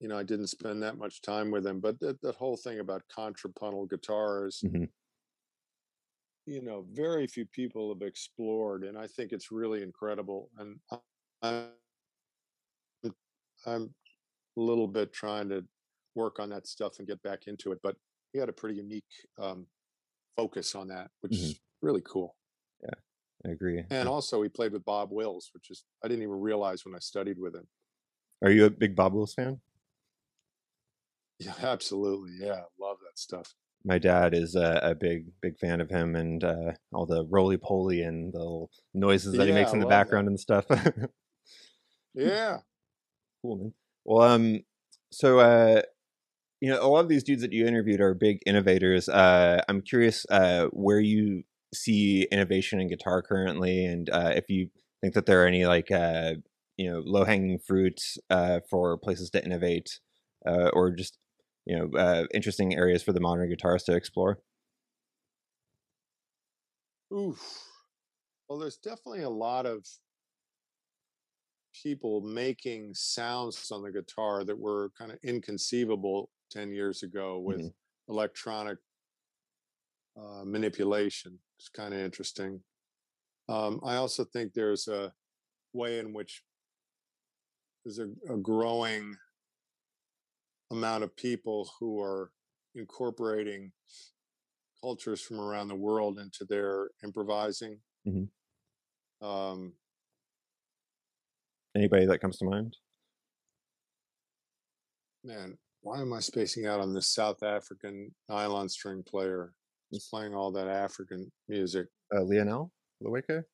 [0.00, 1.80] you know, I didn't spend that much time with him.
[1.80, 4.84] But that, that whole thing about contrapuntal guitars, hmm
[6.48, 10.50] you know, very few people have explored, and I think it's really incredible.
[10.58, 10.80] And
[11.42, 11.72] I'm,
[13.66, 13.94] I'm
[14.56, 15.66] a little bit trying to
[16.14, 17.80] work on that stuff and get back into it.
[17.82, 17.96] But
[18.32, 19.04] he had a pretty unique
[19.38, 19.68] um,
[20.36, 21.40] focus on that, which Mhm.
[21.42, 22.36] is really cool.
[22.82, 22.98] Yeah
[23.44, 23.84] i agree.
[23.90, 26.98] And also, he played with Bob Wills, which is I didn't even realize when I
[26.98, 27.68] studied with him.
[28.42, 29.60] Are you a big Bob Wills fan?
[31.38, 32.32] Yeah, absolutely.
[32.44, 33.54] Yeah, love that stuff.
[33.84, 37.56] My dad is a, a big, big fan of him and uh, all the roly
[37.56, 40.04] poly and the little noises that he makes in the love that.
[40.04, 40.66] background and stuff.
[42.14, 42.58] Yeah.
[43.42, 43.72] cool, man.
[44.04, 44.60] Well, um,
[45.12, 45.82] so uh,
[46.60, 49.08] you know, a lot of these dudes that you interviewed are big innovators.
[49.08, 54.70] Uh, I'm curious uh, where you see innovation in guitar currently, and uh, if you
[55.00, 56.34] think that there are any like uh,
[56.76, 60.00] you know low hanging fruit uh, for places to innovate,
[60.46, 61.18] uh, or just
[61.68, 64.40] you know uh, interesting areas for the modern guitarist to explore.
[67.12, 67.70] Oof.
[68.48, 69.86] Well, there's definitely a lot of
[71.72, 77.62] people making sounds on the guitar that were kind of inconceivable 10 years ago with
[77.62, 77.72] Mhm.
[78.08, 78.78] electronic
[80.16, 81.38] uh, manipulation.
[81.58, 82.62] It's kind of interesting.
[83.48, 85.14] Um, I also think there's a
[85.72, 86.44] way in which
[87.84, 89.16] there's a, a growing
[90.70, 92.30] amount of people who are
[92.74, 93.72] incorporating
[94.80, 97.80] cultures from around the world into their improvising.
[98.06, 98.30] Mhm.
[99.20, 99.74] Um,
[101.74, 102.76] Anybody that comes to mind?
[105.24, 109.52] man, why am I spacing out on this South African nylon string player?
[109.90, 111.86] He's playing all that African music.
[112.14, 113.44] Uh, Lionel Loueke?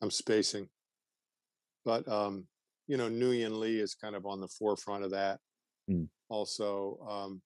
[0.00, 0.70] I'm spacing.
[1.84, 2.48] But um,
[2.90, 5.38] you know, Nguyen Le is kind of on the forefront of that.
[5.88, 6.08] Mm.
[6.28, 7.40] Also, um,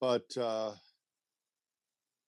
[0.00, 0.72] but uh,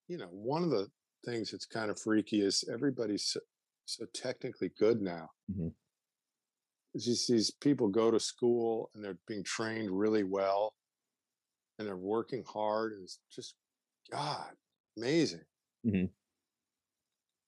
[0.06, 0.86] you know, one of the
[1.24, 3.40] things that's kind of freaky is everybody's so,
[3.86, 5.28] so technically good now.
[5.52, 5.72] Mhm.
[6.94, 10.74] It's just these people go to school and they're being trained really well,
[11.80, 13.56] and they're working hard, and it's just
[14.12, 14.52] God,
[14.96, 15.42] amazing.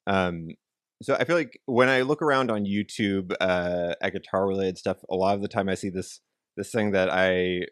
[0.08, 0.48] Um,
[1.02, 4.98] so I feel like when I look around on YouTube uh, at guitar related stuff,
[5.10, 6.20] a lot of the time I see this
[6.56, 7.62] this thing that I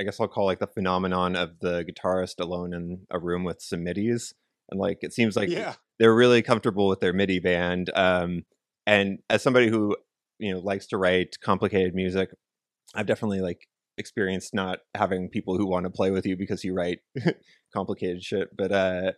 [0.00, 3.60] I guess I'll call like the phenomenon of the guitarist alone in a room with
[3.60, 4.32] some midis,
[4.70, 7.90] and like it seems like yeah, they're really comfortable with their MIDI band.
[7.94, 8.44] Um,
[8.86, 9.96] and as somebody who
[10.38, 12.30] you know likes to write complicated music,
[12.94, 13.66] I've definitely like
[13.98, 17.00] experienced not having people who want to play with you because you write
[17.74, 18.48] complicated shit.
[18.56, 19.12] But uh,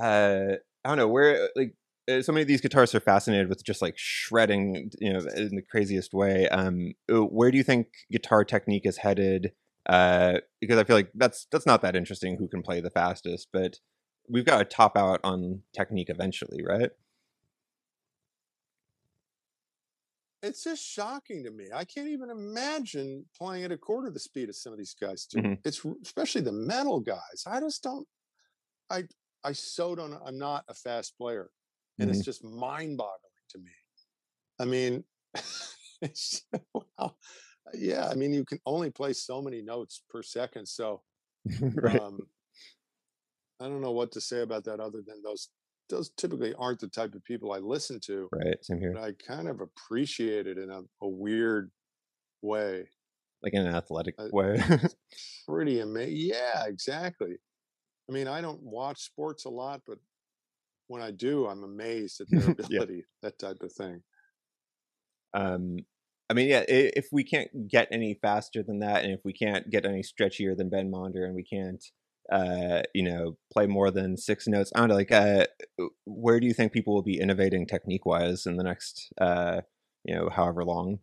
[0.00, 1.74] uh, I don't know where like
[2.22, 5.62] so many of these guitarists are fascinated with just like shredding, you know, in the
[5.62, 6.48] craziest way.
[6.48, 9.52] Um, uh, where do you think guitar technique is headed?
[9.88, 12.36] Uh, because I feel like that's that's not that interesting.
[12.36, 13.48] Who can play the fastest?
[13.52, 13.78] But
[14.28, 16.90] we've got to top out on technique eventually, right?
[20.42, 21.68] it's just shocking to me.
[21.74, 25.26] I can't even imagine playing at a quarter the speed of some of these guys
[25.26, 25.38] do.
[25.38, 25.58] Mhm.
[25.64, 27.44] It's especially the metal guys.
[27.46, 28.06] I just don't.
[28.90, 29.04] I
[29.44, 30.14] I so don't.
[30.24, 31.50] I'm not a fast player,
[31.98, 33.70] and it's just mind-boggling to me.
[34.60, 35.04] I mean,
[37.74, 38.08] yeah.
[38.08, 41.02] I mean, you can only play so many notes per second, so
[41.60, 42.00] right.
[42.00, 42.18] um,
[43.60, 45.48] I don't know what to say about that other than those
[45.90, 48.62] those typically aren't the type of people I listen to right.
[48.62, 48.92] Same here.
[48.92, 51.70] but I kind of appreciate it in a, a weird
[52.42, 52.86] way.
[53.42, 54.60] Like in an athletic Uh, way.
[55.48, 56.14] Pretty amazing.
[56.34, 57.38] Yeah, exactly.
[58.08, 59.96] I mean, I don't watch sports a lot, but
[60.88, 62.82] when I do, I'm amazed at their Yeah.
[62.82, 64.02] ability, that type of thing.
[65.34, 65.78] um
[66.30, 69.70] i mean yeah if we can't get any faster than that and if we can't
[69.70, 71.84] get any stretchier than ben monder and we can't
[72.32, 75.46] uh you know play more than six notes i don't know like uh
[76.04, 79.60] where do you think people will be innovating technique wise in the next uh
[80.04, 80.98] you know however long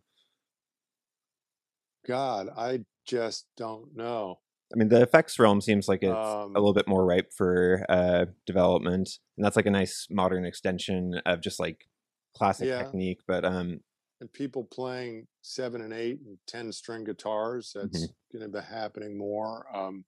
[2.06, 4.40] God, I just don't know.
[4.72, 7.84] I mean the effects realm seems like it's Um, a little bit more ripe for
[7.88, 11.88] uh development and that's like a nice modern extension of just like
[12.34, 12.78] classic Yeah.
[12.78, 13.80] technique but um
[14.20, 19.18] and people playing seven and eight and 10 string guitars, that's going to be happening
[19.18, 19.66] more.
[19.76, 20.06] Um,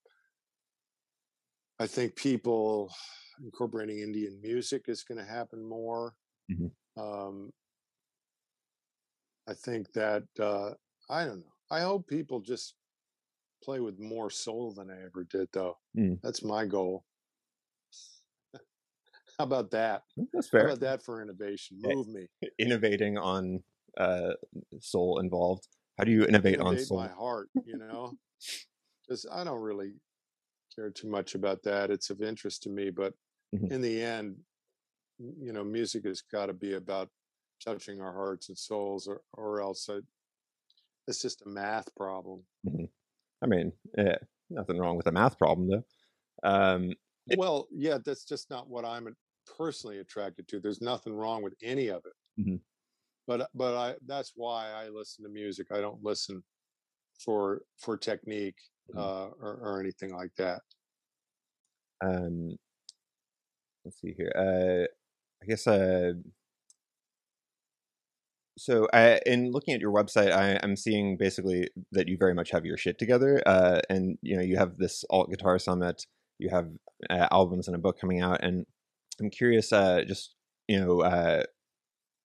[1.78, 2.92] I think people
[3.40, 6.16] incorporating Indian music is going to happen more.
[6.48, 6.68] Mhm.
[6.96, 7.52] Um,
[9.46, 10.74] I think that, uh,
[11.08, 11.52] I don't know.
[11.70, 12.74] I hope people just
[13.62, 15.78] play with more soul than I ever did, though.
[15.96, 16.20] Mm.
[16.22, 17.04] That's my goal.
[19.38, 20.02] How about that?
[20.32, 21.78] that's How about that for innovation?
[21.80, 21.94] Yeah.
[21.94, 22.26] Move me.
[22.58, 23.62] innovating on
[23.96, 24.32] uh,
[24.80, 25.68] soul involved.
[25.96, 26.98] How do you innovate, innovate on soul?
[26.98, 28.12] my heart, you know,
[29.08, 29.94] because I don't really
[30.74, 31.90] care too much about that.
[31.90, 33.14] It's of interest to me, but
[33.54, 33.72] Mhm.
[33.72, 34.36] in the end,
[35.18, 37.08] you know, music has got to be about
[37.64, 40.00] touching our hearts and souls, or or else I,
[41.06, 42.44] it's just a math problem.
[43.42, 44.18] I mean, yeah,
[44.50, 45.84] nothing wrong with a math problem though.
[46.42, 46.94] Um,
[47.26, 50.60] Well, yeah, that's just not what I'm personally attracted to.
[50.60, 52.12] There's nothing wrong with any of it.
[52.36, 52.58] Mhm.
[53.26, 55.68] But but I that's why I listen to music.
[55.70, 56.42] I don't listen
[57.20, 58.60] for for technique
[58.92, 58.98] Mhm.
[59.00, 60.62] uh, or, or anything like that.
[62.00, 62.58] um,
[63.84, 64.32] let's see here.
[64.36, 64.86] Uh,
[65.42, 65.66] I guess.
[65.66, 66.14] Uh,
[68.58, 72.50] so, I, in looking at your website, I, I'm seeing basically that you very much
[72.50, 76.06] have your shit together, uh, and you know you have this alt guitar summit,
[76.38, 76.68] you have
[77.08, 78.66] uh, albums and a book coming out, and
[79.20, 80.34] I'm curious, uh, just
[80.68, 81.42] you know, uh,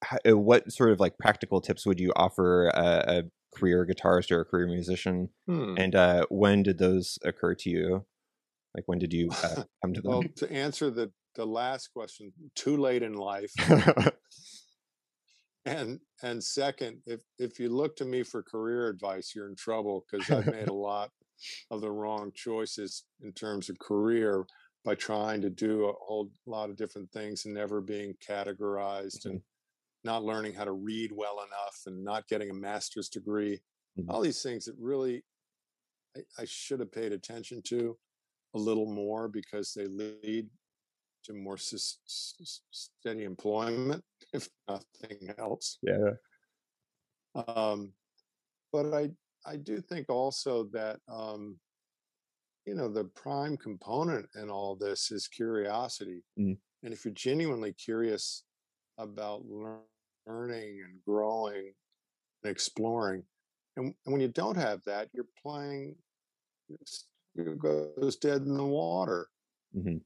[0.03, 3.23] how, uh, what sort of like practical tips would you offer a, a
[3.57, 5.75] career guitarist or a career musician, Hmm.
[5.77, 8.05] and uh, when did those occur to you?
[8.75, 10.11] Like when did you uh, come to them?
[10.11, 13.51] Well, to answer the the last question, too late in life,
[15.65, 20.05] and and second, if if you look to me for career advice, you're in trouble
[20.09, 21.11] because I've made a lot
[21.71, 24.45] of the wrong choices in terms of career
[24.83, 29.41] by trying to do a whole lot of different things and never being categorized and
[30.03, 33.61] not learning how to read well enough and not getting a master's degree.
[33.97, 34.09] Mhm.
[34.09, 35.23] All these things that really
[36.15, 37.97] I, I should have paid attention to
[38.53, 40.49] a little more because they lead
[41.25, 45.77] to more sus- s- steady employment, if nothing else.
[45.81, 46.11] yeah.
[47.35, 47.93] Um,
[48.71, 49.09] but I
[49.45, 51.57] I do think also that um,
[52.65, 56.57] you know the prime component in all this is curiosity, Mm.
[56.83, 58.43] and if you're genuinely curious
[58.97, 59.79] about lear-
[60.27, 61.73] learning and growing
[62.43, 63.23] and exploring,
[63.77, 65.95] and, and when you don't have that, you're playing
[67.35, 69.27] it goes dead in the water
[69.73, 69.97] hmm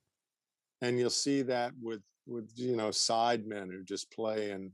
[0.82, 4.72] and you'll see that with with you know sidemen who just play in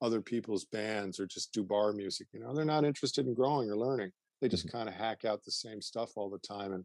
[0.00, 3.70] other people's bands or just do bar music you know they're not interested in growing
[3.70, 4.10] or learning.
[4.40, 6.84] They just kind of hack out the same stuff all the time and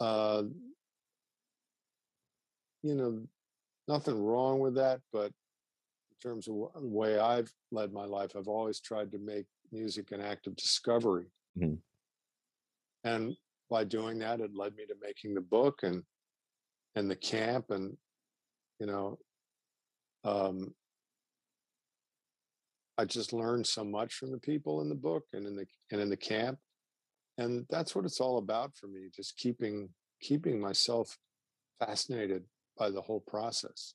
[0.00, 0.42] uh
[2.82, 3.22] you know
[3.88, 8.32] nothing wrong with that but in terms of wh- the way i've led my life
[8.36, 11.26] i've always tried to make music an act of discovery.
[11.58, 11.78] Mhm.
[13.04, 13.36] and
[13.68, 16.02] by doing that it led me to making the book and
[16.96, 17.96] and the camp and
[18.78, 19.18] you know
[20.24, 20.74] um
[22.98, 26.00] i just learned so much from the people in the book and in the and
[26.00, 26.58] in the camp.
[27.38, 29.88] And that's what it's all about for me just keeping
[30.20, 31.16] keeping myself
[31.78, 32.44] fascinated
[32.76, 33.94] by the whole process.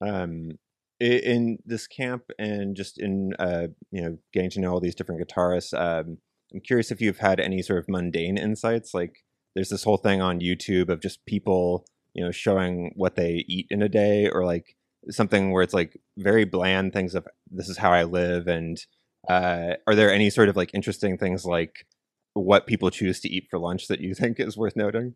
[0.00, 0.52] Um
[0.98, 5.26] in this camp and just in uh you know getting to know all these different
[5.26, 6.18] guitarists um
[6.52, 10.20] i'm curious if you've had any sort of mundane insights like there's this whole thing
[10.20, 11.84] on youtube of just people
[12.14, 14.76] you know showing what they eat in a day or like
[15.08, 18.86] something where it's like very bland things of this is how i live and
[19.28, 21.86] uh are there any sort of like interesting things like
[22.34, 25.14] what people choose to eat for lunch that you think is worth noting?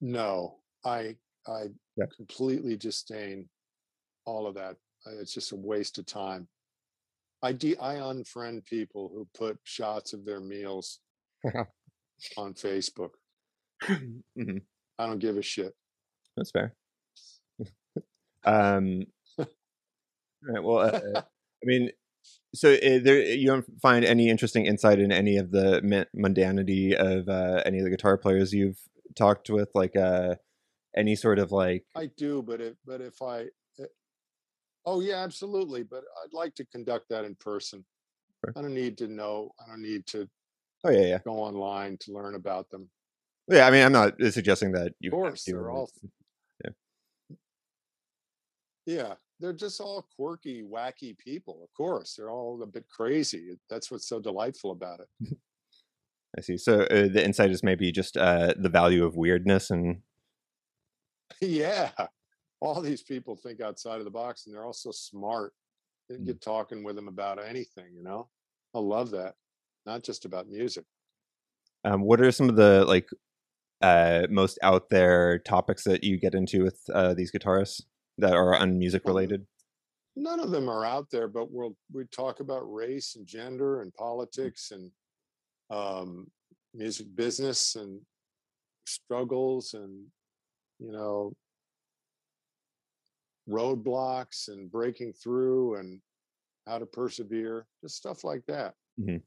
[0.00, 0.58] No.
[0.84, 1.16] I
[1.46, 2.06] i Yeah.
[2.16, 3.48] completely disdain
[4.24, 4.76] all of that.
[5.06, 6.48] It's just a waste of time
[7.42, 11.00] i de- i unfriend people who put shots of their meals
[12.36, 13.10] on facebook
[13.88, 14.58] hmm
[14.98, 15.74] i don't give a shit
[16.36, 16.74] That's fair.
[18.44, 19.04] um,
[19.38, 19.46] all
[20.42, 20.62] right.
[20.62, 21.90] Well, uh, I mean,
[22.54, 26.94] so uh, there you don't find any interesting insight in any of the mun- mundanity
[26.94, 28.80] of uh, any of the guitar players you've
[29.14, 30.36] talked with, like uh,
[30.96, 31.84] any sort of like.
[31.94, 33.46] I do, but if but if I,
[34.84, 35.82] oh yeah, absolutely.
[35.82, 37.84] But I'd like to conduct that in person.
[38.44, 38.52] Sure.
[38.56, 39.52] I don't need to know.
[39.60, 40.28] I don't need to
[40.84, 42.88] Oh yeah, yeah, go online to learn about them.
[43.48, 43.66] yeah.
[43.66, 45.10] I mean, I'm not suggesting that you.
[45.10, 45.88] Of course, they're all.
[48.84, 51.60] Yeah, they're just all quirky, wacky people.
[51.62, 53.56] Of course, they're all a bit crazy.
[53.70, 55.38] That's what's so delightful about it.
[56.38, 56.56] I see.
[56.56, 59.98] So uh, the insight is maybe just uh, the value of weirdness and.
[61.40, 61.90] yeah,
[62.62, 65.52] all these people think outside of the box, and they're all so smart.
[66.08, 66.26] You Mm.
[66.26, 67.92] get talking with them about anything.
[67.96, 68.28] You know,
[68.74, 69.34] I love that.
[69.84, 70.84] Not just about music.
[71.84, 73.08] Um, what are some of the like
[73.80, 77.82] uh, most out there topics that you get into with uh, these guitarists
[78.18, 79.44] that are unmusic Well, related?
[80.14, 83.92] none of them are out there, but we'll we talk about race and gender and
[83.94, 84.92] politics and
[85.70, 86.30] um,
[86.74, 88.00] music business and
[88.86, 90.06] struggles and
[90.78, 91.32] you know
[93.48, 96.00] roadblocks and breaking through and
[96.66, 98.74] how to persevere, just stuff like that.
[99.00, 99.18] Mm-hmm.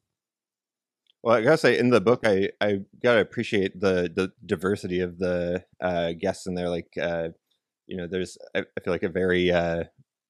[1.24, 5.18] Well, I gotta say, in the book, I I gotta appreciate the the diversity of
[5.18, 6.70] the uh, guests in there.
[6.70, 7.30] Like, uh,
[7.88, 9.86] you know, there's I, I feel like a very uh,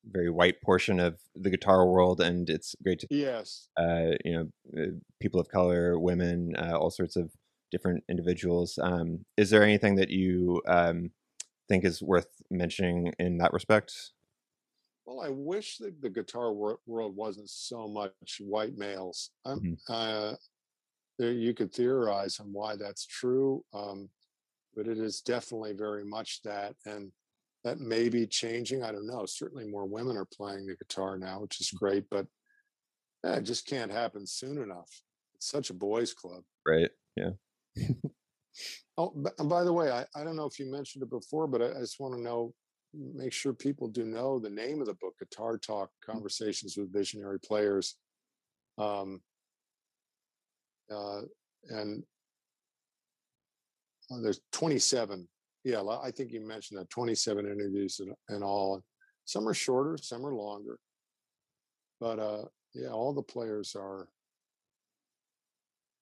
[0.09, 4.81] very white portion of the guitar world, and it's great to yes, uh, you know,
[4.81, 7.31] uh, people of color, women, uh, all sorts of
[7.71, 8.79] different individuals.
[8.81, 11.11] Um, is there anything that you um,
[11.67, 13.93] think is worth mentioning in that respect?
[15.05, 19.29] Well, I wish that the guitar wor- world wasn't so much white males.
[19.45, 19.73] Mm-hmm.
[19.87, 20.33] Uh,
[21.19, 24.09] there, you could theorize on why that's true, um,
[24.75, 27.11] but it is definitely very much that, and
[27.63, 28.83] that may be changing.
[28.83, 29.25] I don't know.
[29.25, 32.25] Certainly, more women are playing the guitar now, which is great, but
[33.23, 34.89] yeah, it just can't happen soon enough.
[35.35, 36.89] It's such a boys' club, right?
[37.15, 37.31] Yeah.
[38.97, 41.61] oh, and by the way, I, I don't know if you mentioned it before, but
[41.61, 42.53] I, I just want to know
[42.93, 46.13] make sure people do know the name of the book guitar talk mm.
[46.13, 47.95] conversations with visionary players.
[48.77, 49.21] Um,
[50.93, 51.21] uh,
[51.69, 52.03] and
[54.11, 55.27] uh, there's 27
[55.63, 58.83] yeah i think you mentioned that 27 interviews and, in all.
[59.25, 60.77] Some are shorter some are longer.
[61.99, 62.43] But uh,
[62.75, 64.07] yeah all the players are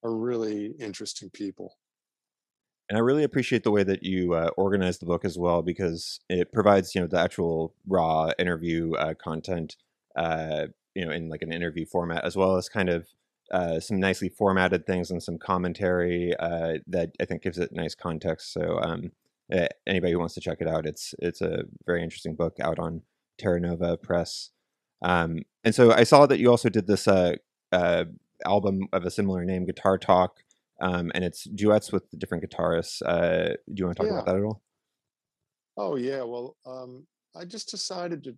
[0.04, 1.78] are really interesting people
[2.90, 6.20] and I really appreciate the way that you uh, organize the book as well because
[6.30, 9.78] it provides you know the actual raw interview uh, content,
[10.16, 13.08] uh, you know, in like an interview format as well as kind of
[13.52, 17.96] uh, some nicely formatted things and some commentary uh, that I think gives it nice
[17.96, 18.52] context.
[18.52, 19.12] So um,
[19.88, 23.02] anybody who wants to check it out, it's it's a very interesting book out on
[23.38, 24.50] Terra Nova Press.
[25.02, 27.36] Um, and so I saw that you also did this uh,
[28.46, 30.43] album of a similar name, Guitar Talk
[30.82, 33.02] um, and it's duets with different guitarists.
[33.06, 34.20] Uh, do you want to talk yeah.
[34.20, 34.62] about that at all?
[35.78, 37.06] Oh yeah, well, um,
[37.36, 38.36] I just decided to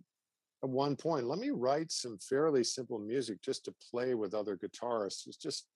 [0.62, 4.56] at one point let me write some fairly simple music just to play with other
[4.56, 5.26] guitarists.
[5.26, 5.66] It's just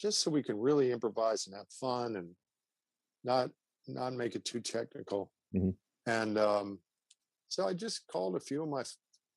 [0.00, 2.30] just so we can really improvise and have fun and
[3.24, 3.50] not
[3.86, 5.30] not make it too technical.
[5.54, 5.70] Mm-hmm.
[6.06, 6.78] And um,
[7.48, 8.82] so I just called a few of my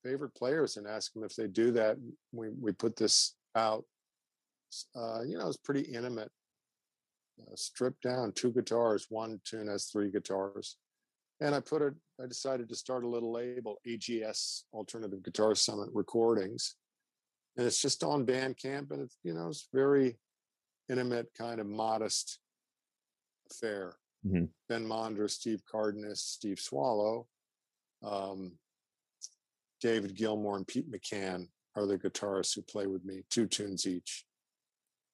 [0.04, 1.96] favorite players and asked them if they do that.
[2.32, 3.84] We we put this out
[4.96, 6.30] uh, you know, it's pretty intimate.
[7.40, 9.06] Uh, stripped down, two guitars.
[9.10, 10.76] One tune has three guitars,
[11.40, 11.94] and I put it.
[12.22, 16.74] I decided to start a little label, AGS Alternative Guitar Summit Recordings,
[17.56, 20.18] and it's just on Bandcamp, and it's you know it's very
[20.88, 22.40] intimate, kind of modest
[23.50, 23.94] affair.
[24.26, 24.46] Mm-hmm.
[24.68, 27.28] Ben Monder, Steve Cardenas, Steve Swallow,
[28.02, 28.52] um,
[29.80, 31.46] David Gilmore, and Pete McCann
[31.76, 34.24] are the guitarists who play with me, two tunes each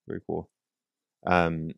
[0.06, 0.50] very cool.
[1.26, 1.70] Um,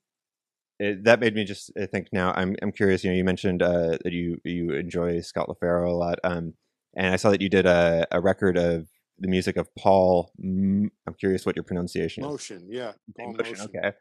[0.79, 2.09] it, that made me just think.
[2.13, 3.03] Now I'm I'm curious.
[3.03, 6.55] You know, you mentioned uh, that you you enjoy Scott LaFaro a lot, um,
[6.95, 10.33] and I saw that you did a, a record of the music of Paul.
[10.43, 12.65] I'm curious what your pronunciation Motian, is.
[12.69, 13.57] yeah, Paul Motian.
[13.57, 13.65] Motian.
[13.65, 13.93] Okay,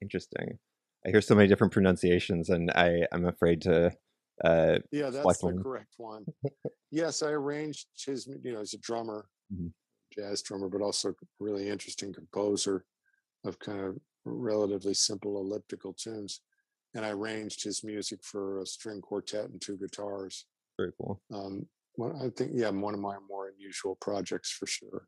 [0.00, 0.58] interesting.
[1.04, 3.92] I hear so many different pronunciations, and I I'm afraid to.
[4.42, 5.62] Uh, yeah, that's the one.
[5.62, 6.24] correct one.
[6.90, 8.26] yes, I arranged his.
[8.26, 9.68] You know, he's a drummer, mm-hmm.
[10.18, 12.86] jazz drummer, but also really interesting composer
[13.44, 16.40] of kind of relatively simple elliptical tunes.
[16.94, 20.46] And I arranged his music for a string quartet and two guitars.
[20.78, 21.22] Very cool.
[21.32, 21.66] Um,
[21.96, 25.06] well, I think, yeah, one of my more unusual projects for sure.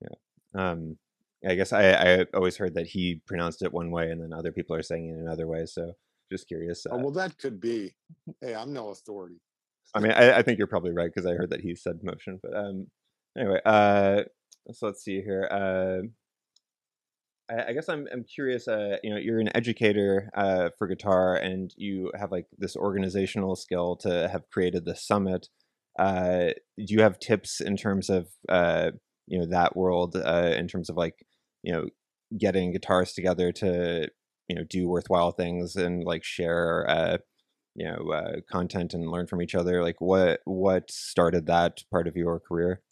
[0.00, 0.16] Yeah.
[0.54, 0.98] Um,
[1.46, 4.52] I guess I, I always heard that he pronounced it one way and then other
[4.52, 5.66] people are saying it another way.
[5.66, 5.92] So
[6.30, 6.86] just curious.
[6.86, 7.94] Uh, oh, well, that could be.
[8.40, 9.40] Hey, I'm no authority.
[9.94, 12.40] I mean, I, I think you're probably right because I heard that he said motion.
[12.42, 12.86] But um,
[13.38, 14.22] anyway, uh,
[14.72, 15.48] so let's see here.
[15.50, 16.08] Uh,
[17.48, 18.66] I, guess I'm I'm curious.
[18.66, 23.56] Uh, you know, you're an educator uh, for guitar, and you have like this organizational
[23.56, 25.48] skill to have created the summit.
[25.98, 28.90] Uh, do you have tips in terms of uh,
[29.26, 31.24] you know that world uh, in terms of like
[31.62, 31.86] you know
[32.36, 34.08] getting guitarists together to
[34.48, 37.18] you know do worthwhile things and like share uh,
[37.76, 39.82] you know uh, content and learn from each other?
[39.82, 42.82] Like what what started that part of your career?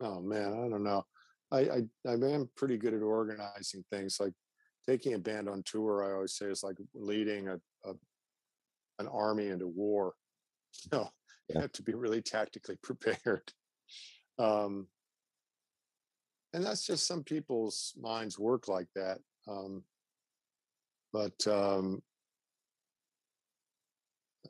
[0.00, 1.04] Oh man, I don't know.
[1.50, 4.18] I, I I am pretty good at organizing things.
[4.20, 4.34] Like
[4.86, 7.94] taking a band on tour, I always say is like leading a, a
[8.98, 10.14] an army into war.
[10.92, 11.08] You know,
[11.48, 11.56] yeah.
[11.56, 13.50] you have to be really tactically prepared.
[14.38, 14.86] Um,
[16.52, 19.18] and that's just some people's minds work like that.
[19.48, 19.82] Um,
[21.12, 22.02] but um,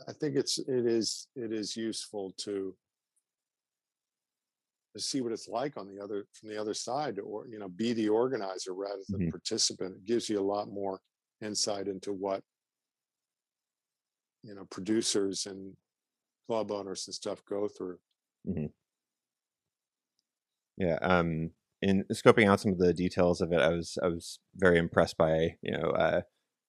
[0.07, 2.75] I think it's it is it is useful to
[4.95, 7.69] to see what it's like on the other from the other side or you know
[7.69, 9.31] be the organizer rather than mm-hmm.
[9.31, 10.99] participant it gives you a lot more
[11.43, 12.43] insight into what
[14.43, 15.75] you know producers and
[16.49, 17.99] club owners and stuff go through.
[20.77, 20.99] Yeah.
[21.03, 21.51] Um,
[21.83, 25.17] in scoping out some of the details of it, I was I was very impressed
[25.17, 26.23] by you know uh,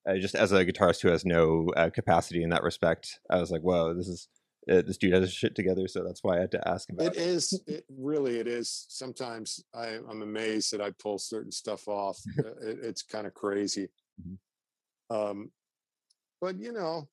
[0.07, 3.20] uh, just as a guitarist who has no uh, capacity in that respect.
[3.30, 4.28] I was like, whoa, this is
[4.70, 5.88] uh, this dude has his shit together.
[5.88, 8.86] So that's why I had to ask about It is it, really it is.
[8.89, 12.20] Sometimes I, I'm amazed that I pull certain stuff off.
[12.39, 13.89] Uh, it, it's kind of crazy.
[14.22, 14.38] Mhm.
[15.10, 15.51] Um,
[16.41, 17.10] but you know,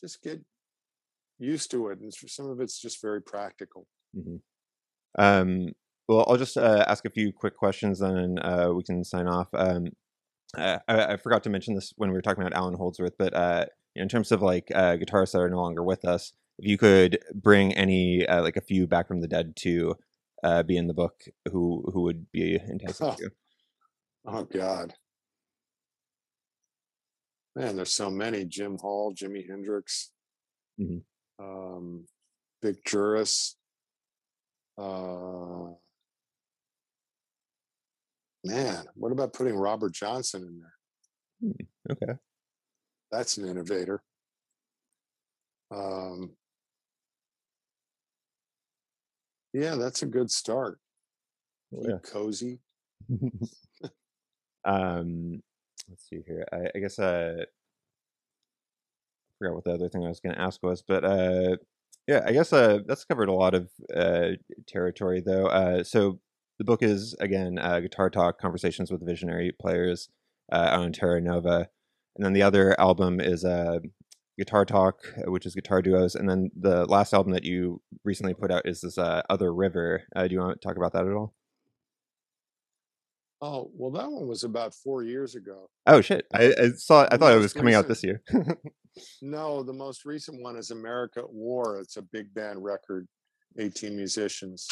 [0.00, 0.40] just get
[1.38, 3.86] used to it, and some of it's just very practical.
[4.16, 4.40] Mhm.
[5.18, 5.72] Um,
[6.08, 9.48] well, I'll just uh, ask a few quick questions, then uh, we can sign off.
[9.52, 9.88] Um,
[10.56, 13.34] uh, I, I forgot to mention this when we were talking about Allan Holdsworth, but
[13.34, 13.66] uh,
[13.98, 17.18] in terms of like uh, guitarists that are no longer with us, if you could
[17.34, 19.96] bring any uh, like a few back from the dead to
[20.42, 23.30] uh, be in the book, who who would be enticing to?
[24.26, 24.94] Oh God,
[27.56, 30.10] man, there's so many: Jim Hall, Jimi Hendrix,
[30.80, 31.02] Mhm.
[31.38, 32.06] um,
[32.62, 33.56] Vic Juris.
[34.76, 35.72] Uh,
[38.44, 41.66] man, what about putting Robert Johnson in there?
[41.90, 42.18] Okay.
[43.10, 44.02] That's an innovator.
[45.70, 46.32] Um,
[49.52, 50.78] yeah, that's a good start.
[51.74, 51.98] Keep yeah.
[52.02, 52.60] cozy.
[54.64, 55.42] um,
[55.88, 56.46] let's see here.
[56.52, 57.44] I, I guess uh, I
[59.38, 61.56] forgot what the other thing I was going to ask was, but uh,
[62.06, 64.30] yeah, I guess uh, that's covered a lot of uh,
[64.66, 65.46] territory though.
[65.46, 66.18] Uh, so
[66.58, 70.08] the book is again uh, guitar talk conversations with visionary players
[70.50, 71.68] uh, on Terra Nova,
[72.18, 73.78] and then the other album is uh,
[74.36, 78.50] Guitar Talk, which is guitar duos, and then the last album that you recently put
[78.50, 80.02] out is this uh, Other River.
[80.14, 81.32] Uh, do you want to talk about that at all?
[83.40, 85.70] Oh, well, that one was about four years ago.
[85.86, 86.26] Oh shit!
[86.34, 87.04] I, I saw.
[87.04, 88.22] I The thought it was coming out this year.
[89.22, 91.78] No, the most recent one is America at War.
[91.78, 93.06] It's a big band record,
[93.56, 94.66] 18 musicians.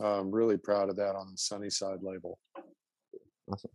[0.00, 2.40] I'm really proud of that on the Sunnyside label.
[3.50, 3.70] Awesome.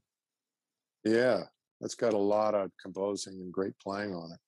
[1.06, 1.44] Yeah,
[1.82, 4.40] that's got a lot of composing and great playing on it.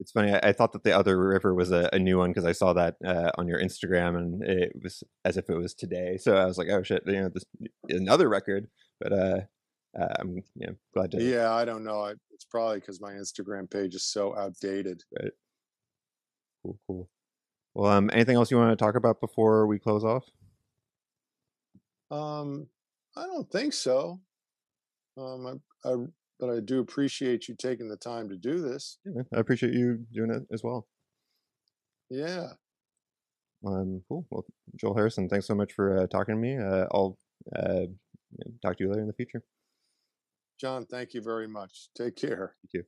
[0.00, 0.32] it's funny.
[0.32, 2.72] I, I thought that the other river was a, a new one because I saw
[2.72, 6.16] that uh, on your Instagram, and it was as if it was today.
[6.16, 7.44] So I was like, "Oh shit!" You know, this
[7.88, 8.68] another record.
[8.98, 9.40] But uh,
[10.00, 11.22] uh, I'm you know, glad to.
[11.22, 12.00] Yeah, I don't know.
[12.00, 15.02] I, it's probably because my Instagram page is so outdated.
[16.62, 17.08] Cool, cool.
[17.74, 20.24] Well, um, anything else you want to talk about before we close off?
[22.10, 22.66] Um,
[23.16, 24.20] I don't think so.
[25.16, 25.96] Um, I, I,
[26.40, 28.98] but I do appreciate you taking the time to do this.
[29.04, 30.88] Yeah, I appreciate you doing it as well.
[32.08, 32.48] Yeah.
[33.64, 34.26] Um, cool.
[34.30, 36.56] Well, Joel Harrison, thanks so much for uh, talking to me.
[36.56, 37.18] Uh, I'll
[37.54, 37.86] uh,
[38.62, 39.42] talk to you later in the future.
[40.58, 41.88] John, thank you very much.
[41.94, 42.56] Take care.
[42.62, 42.84] Thank you.